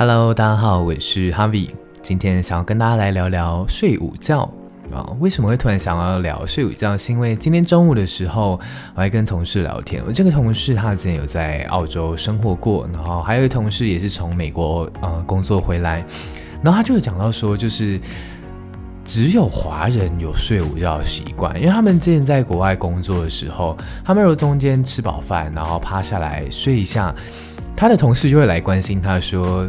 [0.00, 1.68] Hello，大家好，我是 Harvie，
[2.00, 4.50] 今天想要跟大家来聊聊睡午觉
[4.90, 5.04] 啊。
[5.20, 6.96] 为什么会突然想要聊睡午觉？
[6.96, 8.58] 是因为今天中午的时候，
[8.94, 10.02] 我还跟同事聊天。
[10.06, 16.02] 我这个同事他之前有在澳洲生活过，然后还有一同事也是从美国呃工作回来，
[16.62, 18.00] 然后他就讲到说，就是
[19.04, 27.14] 只有华人有睡午觉的习惯，因为他们之前在国外工作的时候，他们如中间吃饱饭，然后趴下来睡一下。
[27.80, 29.66] 他的同事就会来关心他，说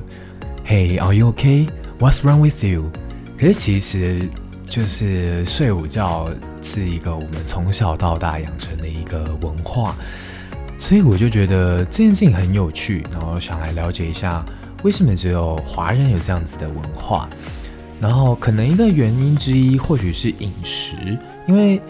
[0.67, 1.69] ：“Hey, are you okay?
[1.97, 2.91] What's wrong with you?”
[3.39, 4.27] 可是其实
[4.65, 6.29] 就是睡午觉
[6.61, 9.95] 是一个我们从小到大养成的一个文化，
[10.77, 14.43] 所以我就觉得这件事情很有趣，然后想来了解一下
[14.83, 17.29] 为什么只有华人有这样子的文化。
[18.01, 20.97] 然后可能一个原因之一或许是饮食，
[21.47, 21.81] 因为。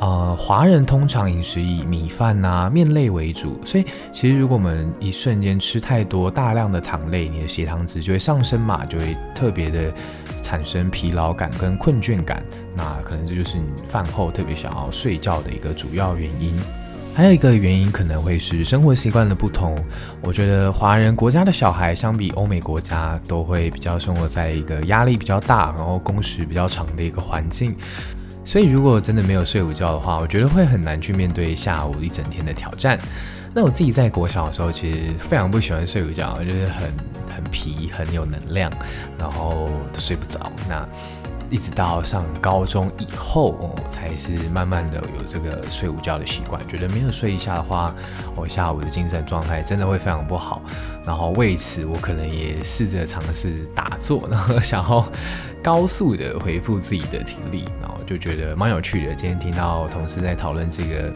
[0.00, 9.92] 呃，华人通常饮食以米饭呐、面类为主，所以其实如果我们一瞬间吃太多大量的糖类，你的血糖值就会上升嘛，就会特别的
[10.40, 12.40] 产生疲劳感跟困倦感。
[12.76, 16.56] 那可能这就是你饭后特别想要睡觉的一个主要原因。
[17.12, 19.76] 还有一个原因可能会是生活习惯的不同。
[20.22, 27.74] 我觉得华人国家的小孩相比欧美国家都会比较生活在一个压力比较大，然后工时比较长的一个环境。
[28.48, 32.98] 所以，如果真的没有睡午觉的话，我觉得会很难去面对下午一整天的挑战。
[33.52, 36.90] 那我自己在国小的时候，其实非常不喜欢睡午觉，就是很
[37.34, 38.72] 很皮，很有能量，
[39.18, 40.50] 然后都睡不着。
[40.66, 40.88] 那
[41.50, 46.60] 一直到上高中以后，我、哦、才是慢慢的有这个睡午觉的习惯。
[46.68, 47.94] 觉得没有睡一下的话，
[48.36, 50.60] 我下午的精神状态真的会非常不好。
[51.04, 55.06] 然后为此，我可能也试着尝试打坐，然后 想要
[55.62, 57.64] 高速的恢复自己的体力。
[57.80, 59.14] 然后就觉得蛮有趣的。
[59.14, 61.12] 今天听到同事在讨论这个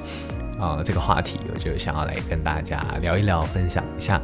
[0.58, 4.20] 啊、这个话题，我就想要来跟大家聊一聊，分享一下。